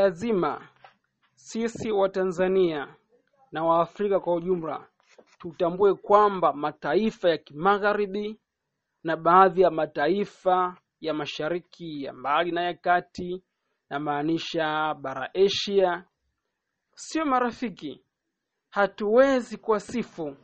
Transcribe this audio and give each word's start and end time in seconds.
lazima 0.00 0.68
sisi 1.34 1.92
Watanzania 1.92 2.94
na 3.52 3.64
Waafrika 3.64 4.20
kwa 4.20 4.34
ujumla 4.34 4.86
tutambue 5.38 5.94
kwamba 5.94 6.52
mataifa 6.52 7.30
ya 7.30 7.38
kimagharibi 7.38 8.40
na 9.04 9.16
baadhi 9.16 9.60
ya 9.60 9.70
mataifa 9.70 10.76
ya 11.00 11.14
mashariki 11.14 12.04
ya 12.04 12.12
mbali 12.12 12.52
na 12.52 12.62
ya 12.62 12.74
kati, 12.74 13.42
namaanisha 13.90 14.94
bara 14.94 15.30
Asia, 15.34 16.04
sio 16.94 17.24
marafiki. 17.24 18.04
Hatuwezi 18.70 19.56
kuwasifu 19.56 20.36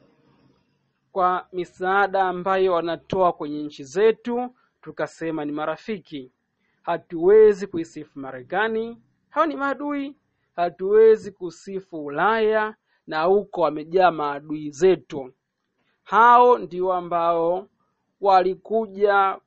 kwa 1.12 1.48
misaada 1.52 2.22
ambayo 2.24 2.72
wanatoa 2.72 3.32
kwenye 3.32 3.62
nchi 3.62 3.84
zetu 3.84 4.54
tukasema 4.82 5.44
ni 5.44 5.52
marafiki. 5.52 6.32
Hatuwezi 6.82 7.66
kuisifu 7.66 8.18
Marekani, 8.18 9.02
hao 9.36 9.46
ni 9.46 9.56
maadui. 9.56 10.16
Hatuwezi 10.56 11.32
kusifu 11.32 12.04
Ulaya, 12.04 12.74
na 13.06 13.22
huko 13.22 13.60
wamejaa 13.60 14.10
maadui 14.10 14.70
zetu. 14.70 15.32
Hao 16.04 16.58
ndio 16.58 16.92
ambao 16.92 17.66
walikuja 18.20 19.38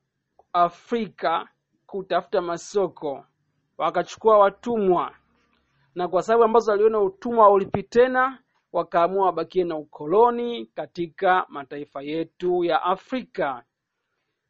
Afrika 0.53 1.47
kutafuta 1.85 2.41
masoko, 2.41 3.25
wakachukua 3.77 4.37
watumwa, 4.37 5.15
na 5.95 6.07
kwa 6.07 6.21
sababu 6.23 6.43
ambazo 6.43 6.71
waliona 6.71 6.99
utumwa 7.01 7.43
haulipi 7.45 7.83
tena, 7.83 8.39
wakaamua 8.73 9.25
wabakie 9.25 9.63
na 9.63 9.77
ukoloni 9.77 10.65
katika 10.65 11.45
mataifa 11.49 12.01
yetu 12.01 12.63
ya 12.63 12.81
Afrika. 12.83 13.63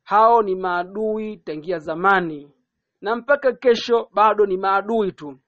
Hao 0.03 0.41
ni 0.41 0.55
maadui 0.55 1.37
tangia 1.37 1.79
zamani 1.79 2.51
na 3.01 3.15
mpaka 3.15 3.53
kesho 3.53 4.09
bado 4.13 4.45
ni 4.45 4.57
maadui 4.57 5.11
tu, 5.11 5.39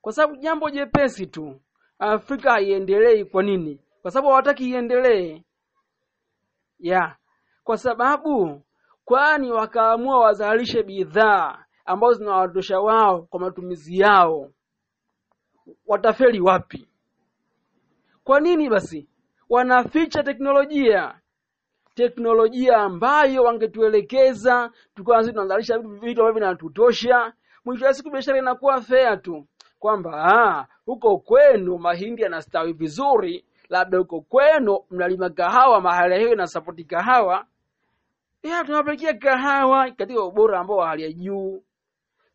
kwa 0.00 0.12
sababu 0.12 0.36
jambo 0.36 0.70
jepesi 0.70 1.26
tu, 1.26 1.60
Afrika 1.98 2.50
haiendelei. 2.52 3.24
Kwa 3.24 3.42
nini? 3.42 3.80
Kwa 4.02 4.10
sababu 4.10 4.28
hawataki 4.28 4.70
iendelee 4.70 5.42
ya 6.78 7.16
kwa 7.64 7.76
sababu 7.78 8.62
kwani 9.04 9.50
wakaamua 9.52 10.18
wazalishe 10.18 10.82
bidhaa 10.82 11.64
ambazo 11.84 12.12
zinawatosha 12.14 12.80
wao 12.80 13.22
kwa 13.22 13.40
matumizi 13.40 13.98
yao, 13.98 14.50
watafeli 15.86 16.40
wapi? 16.40 16.88
Kwa 18.24 18.40
nini 18.40 18.70
basi 18.70 19.08
wanaficha 19.48 20.22
teknolojia? 20.22 21.20
Teknolojia 21.94 22.76
ambayo 22.76 23.42
wangetuelekeza 23.42 24.70
tukawa 24.94 25.20
sisi 25.22 25.32
tunazalisha 25.34 25.78
vitu 25.78 26.20
ambavyo 26.20 26.32
vinatutosha. 26.32 27.32
Mwisho 27.64 27.84
wa 27.86 27.94
siku 27.94 28.10
biashara 28.10 28.38
inakuwa 28.38 28.80
fair 28.80 29.22
tu, 29.22 29.46
kwamba 29.78 30.10
ah, 30.24 30.66
huko 30.86 31.18
kwenu 31.18 31.78
mahindi 31.78 32.22
yanastawi 32.22 32.72
vizuri, 32.72 33.44
labda 33.68 33.98
huko 33.98 34.20
kwenu 34.20 34.78
mnalima 34.90 35.30
kahawa, 35.30 35.80
mahali 35.80 36.18
hiyo 36.18 36.32
inasapoti 36.32 36.84
kahawa 36.84 37.46
ya 38.42 38.64
tunawapelekea 38.64 39.14
kahawa 39.14 39.90
katika 39.90 40.24
ubora 40.24 40.60
ambao 40.60 40.76
wa 40.76 40.88
hali 40.88 41.02
ya 41.02 41.12
juu. 41.12 41.62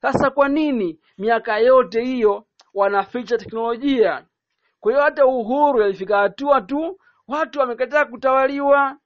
Sasa 0.02 0.30
kwa 0.30 0.50
nini 0.50 1.00
miaka 1.18 1.58
yote 1.60 2.04
hiyo 2.04 2.46
wanaficha 2.74 3.38
teknolojia? 3.38 4.26
Kwa 4.80 4.92
hiyo 4.92 5.04
hata 5.04 5.26
uhuru 5.26 5.82
ilifika 5.86 6.18
hatua 6.18 6.62
tu 6.62 7.00
watu 7.28 7.60
wamekataa 7.60 8.06
kutawaliwa, 8.06 8.98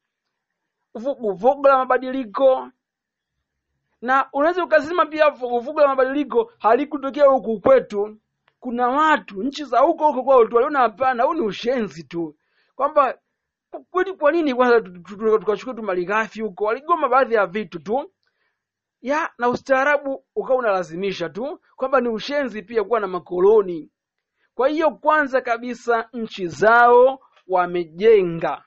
vuguvugu 0.94 1.68
la 1.68 1.78
mabadiliko. 1.78 2.70
Na 4.02 4.30
unaweza 4.34 4.64
ukasema 4.64 5.06
pia 5.06 5.30
vuguvugu 5.30 5.80
la 5.80 5.88
mabadiliko 5.88 6.52
halikutokea 6.60 7.26
huku 7.26 7.60
kwetu. 7.60 8.18
Kuna 8.60 8.88
watu 8.88 9.44
nchi 9.44 9.64
za 9.66 9.80
huko 9.80 10.08
huko 10.08 10.24
kwao 10.24 10.46
tu 10.46 10.56
waliona 10.56 10.80
hapana, 10.80 11.24
huu 11.24 11.34
ni 11.34 11.42
ushenzi 11.42 12.04
tu, 12.04 12.36
kwamba 12.76 13.18
kweli, 13.92 14.14
kwa 14.14 14.32
nini 14.32 14.56
kwanza 14.56 14.82
tukachukua 15.40 15.74
tu 15.74 15.84
malighafi 15.84 16.42
huko? 16.42 16.64
Waligoma 16.66 17.10
baadhi 17.10 17.34
ya 17.36 17.46
vitu 17.46 17.80
tu 17.80 18.12
ya 19.02 19.30
na 19.38 19.50
ustaarabu 19.50 20.26
ukawa 20.36 20.60
unalazimisha 20.60 21.30
tu 21.30 21.60
kwamba 21.76 22.02
ni 22.02 22.10
ushenzi 22.10 22.62
pia 22.62 22.84
kuwa 22.84 23.00
na 23.00 23.08
makoloni. 23.08 23.90
Kwa 24.56 24.68
hiyo 24.68 24.92
kwanza 24.92 25.42
kabisa 25.42 26.10
nchi 26.14 26.48
zao 26.48 27.20
wamejenga 27.48 28.64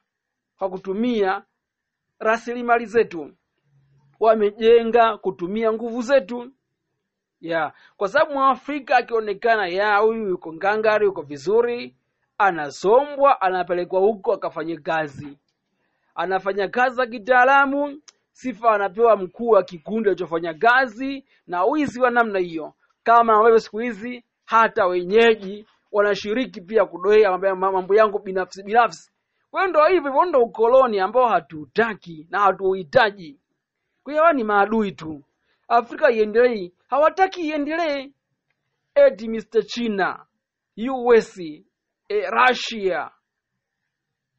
kwa 0.58 0.68
kutumia 0.70 1.42
rasilimali 2.24 2.86
zetu, 2.86 3.30
wamejenga 4.20 5.18
kutumia 5.18 5.72
nguvu 5.72 6.02
zetu. 6.02 6.50
Ya 7.40 7.72
kwa 7.96 8.08
sababu 8.08 8.32
mwafrika 8.32 8.96
akionekana 8.96 9.66
ya 9.66 9.96
huyu 9.96 10.28
yuko 10.28 10.52
ngangari, 10.52 11.06
yuko 11.06 11.22
vizuri, 11.22 11.96
anasombwa, 12.38 13.40
anapelekwa 13.40 14.00
huko 14.00 14.32
akafanye 14.32 14.76
kazi, 14.76 15.38
anafanya 16.14 16.68
kazi 16.68 16.96
za 16.96 17.06
kitaalamu, 17.06 18.00
sifa 18.32 18.70
anapewa 18.70 19.16
mkuu 19.16 19.48
wa 19.48 19.62
kikundi 19.62 20.08
alichofanya 20.08 20.54
kazi, 20.54 21.24
na 21.46 21.64
wizi 21.64 22.00
wa 22.00 22.10
namna 22.10 22.38
hiyo, 22.38 22.72
kama 23.02 23.32
ambavyo 23.34 23.58
siku 23.58 23.78
hizi 23.78 24.24
hata 24.44 24.86
wenyeji 24.86 25.66
wanashiriki 25.92 26.60
pia 26.60 26.84
kudoea 26.84 27.38
mambo 27.54 27.94
yangu 27.94 28.18
binafsi 28.18 28.62
binafsi. 28.62 29.13
Kwa 29.54 29.66
ndo 29.66 29.86
hivyo 29.86 30.02
hivyo, 30.10 30.24
ndo 30.24 30.42
ukoloni 30.42 31.00
ambao 31.00 31.28
hatutaki 31.28 32.26
na 32.30 32.40
hatuuhitaji. 32.40 33.40
Kwa 34.02 34.12
hiyo 34.12 34.32
ni 34.32 34.44
maadui 34.44 34.92
tu. 34.92 35.24
Afrika 35.68 36.10
iendelee, 36.12 36.72
hawataki 36.88 37.40
iendelee. 37.40 38.10
Eti 38.94 39.28
Mr 39.28 39.62
China, 39.66 40.26
US, 40.90 41.38
e, 41.38 41.62
Russia, 42.30 43.10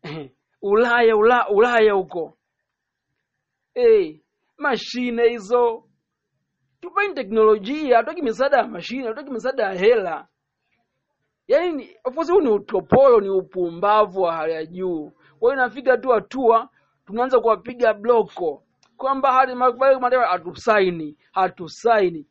eh, 0.03 0.31
Ulaya 0.61 1.15
Ula, 1.17 1.49
Ulaya 1.49 1.93
huko 1.93 2.37
eh, 3.73 4.19
mashine 4.57 5.29
hizo, 5.29 5.83
tupeni 6.81 7.13
teknolojia. 7.13 7.97
Hatutaki 7.97 8.21
misaada 8.21 8.57
ya 8.57 8.67
mashine, 8.67 9.03
hatutaki 9.03 9.31
misaada 9.31 9.63
ya 9.63 9.73
hela. 9.79 10.27
Yaani 11.47 11.89
of 12.03 12.15
huu 12.29 12.41
ni 12.41 12.49
utopolo, 12.49 13.19
ni 13.21 13.29
upumbavu 13.29 14.21
wa 14.21 14.33
hali 14.35 14.53
ya 14.53 14.65
juu. 14.65 15.11
Kwa 15.39 15.51
hiyo 15.51 15.53
inafika 15.63 15.97
tu 15.97 16.09
hatua 16.09 16.69
tunaanza 17.05 17.39
kuwapiga 17.39 17.93
bloko 17.93 18.63
kwamba 18.97 19.31
hali 19.33 19.55
makubaliano 19.55 20.27
hatusaini, 20.27 21.17
hatusaini. 21.31 22.25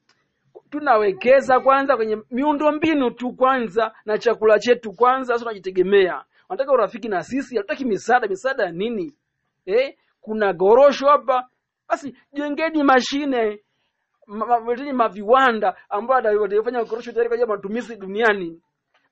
Tunawekeza 0.70 1.60
kwanza 1.60 1.96
kwenye 1.96 2.18
miundo 2.30 2.72
mbinu 2.72 3.10
tu 3.10 3.32
kwanza 3.32 3.92
na 4.04 4.18
chakula 4.18 4.58
chetu 4.58 4.92
kwanza, 4.92 5.32
sasa 5.32 5.44
tunajitegemea. 5.44 6.24
Wanataka 6.48 6.72
urafiki 6.72 7.08
na 7.08 7.22
sisi, 7.22 7.56
hatutaki 7.56 7.84
misaada. 7.84 8.28
Misaada 8.28 8.70
nini 8.72 9.14
eh? 9.66 9.94
Kuna 10.20 10.52
gorosho 10.52 11.06
hapa, 11.08 11.48
basi 11.88 12.16
jengeni 12.32 12.82
mashine 12.82 13.60
ma, 14.26 14.60
maviwanda 14.92 15.76
ambayo 15.88 16.44
atafanya 16.44 16.84
korosho 16.84 17.12
tayari 17.12 17.38
kwa 17.38 17.46
matumizi 17.56 17.96
duniani. 17.96 18.60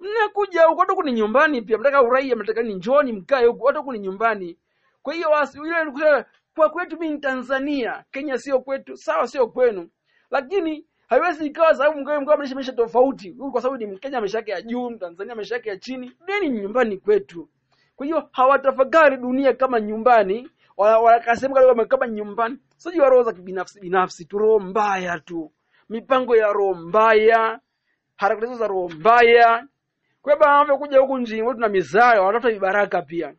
Mnakuja 0.02 0.64
huko, 0.64 0.80
hata 0.80 1.02
ni 1.02 1.12
nyumbani 1.12 1.62
pia, 1.62 1.78
mnataka 1.78 2.02
uraia, 2.02 2.36
mnataka 2.36 2.62
ni 2.62 2.74
njoni 2.74 3.12
mkae 3.12 3.46
huko, 3.46 3.66
hata 3.66 3.82
ni 3.92 3.98
nyumbani. 3.98 4.58
Kwa 5.02 5.14
hiyo 5.14 5.28
ile 5.66 6.24
kwa 6.56 6.70
kwetu 6.70 6.98
mimi 7.00 7.14
ni 7.14 7.20
Tanzania, 7.20 8.04
Kenya 8.10 8.38
sio 8.38 8.60
kwetu, 8.60 8.96
sawa, 8.96 9.26
sio 9.28 9.46
kwenu, 9.46 9.88
lakini 10.30 10.86
haiwezi 11.08 11.46
ikawa 11.46 11.74
sababu 11.74 12.00
mkae 12.00 12.18
mkawa 12.18 12.36
mnaishi 12.36 12.54
maisha 12.54 12.72
tofauti. 12.72 13.32
Kwa 13.32 13.62
sababu 13.62 13.78
ni 13.78 13.86
Mkenya 13.86 14.20
maisha 14.20 14.38
yake 14.38 14.50
ya 14.50 14.62
juu, 14.62 14.90
Mtanzania 14.90 15.34
maisha 15.34 15.54
yake 15.54 15.68
ya 15.68 15.76
chini, 15.76 16.12
deni 16.26 16.48
nyumbani 16.60 16.98
kwetu. 16.98 17.48
Kwa 17.96 18.06
hiyo 18.06 18.28
hawatafakari 18.32 19.16
dunia 19.16 19.52
kama 19.52 19.80
nyumbani, 19.80 20.50
wakasema 20.76 21.54
kama 21.60 21.84
kama 21.84 22.08
nyumbani. 22.08 22.58
Sio 22.76 23.08
roho 23.10 23.22
za 23.22 23.32
kibinafsi 23.32 23.80
binafsi 23.80 24.24
tu, 24.24 24.38
roho 24.38 24.58
mbaya 24.60 25.18
tu, 25.20 25.52
mipango 25.88 26.36
ya 26.36 26.52
roho 26.52 26.74
mbaya, 26.74 27.60
harakati 28.16 28.54
za 28.54 28.66
roho 28.66 28.88
mbaya. 28.88 29.66
Kwa 30.22 30.32
hiyo 30.34 30.46
wanavyokuja 30.46 30.98
huku 31.00 31.18
nchini 31.18 31.42
wetu 31.42 31.60
na 31.60 31.68
mizayo 31.68 32.24
wanatafuta 32.24 32.52
vibaraka 32.54 33.02
pia. 33.02 33.34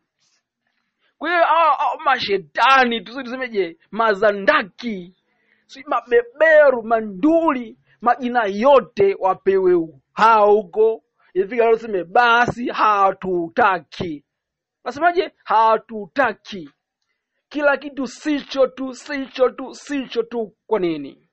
Kwa 1.18 1.28
hiyo 1.30 1.44
mashetani 2.04 3.00
tusemeje, 3.00 3.78
mazandaki, 3.90 5.14
si 5.66 5.84
mabeberu, 5.86 6.82
manduli, 6.82 7.78
majina 8.00 8.44
yote 8.46 9.16
wapewe 9.18 9.88
hao 10.12 10.52
huko. 10.54 11.00
Ifika 11.34 11.64
leo 11.64 11.78
seme 11.78 12.04
basi, 12.04 12.68
hatutaki. 12.68 14.24
Nasemaje? 14.84 15.32
Hatutaki. 15.44 16.70
Kila 17.48 17.76
kitu 17.76 18.06
sicho 18.06 18.66
tu, 18.66 18.94
sicho 18.94 19.48
tu, 19.50 19.74
sicho 19.74 20.22
tu. 20.22 20.52
Kwa 20.66 20.78
nini? 20.80 21.23